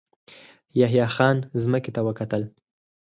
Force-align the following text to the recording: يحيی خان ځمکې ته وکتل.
يحيی 0.79 1.05
خان 1.15 1.37
ځمکې 1.63 1.91
ته 1.95 2.01
وکتل. 2.07 2.43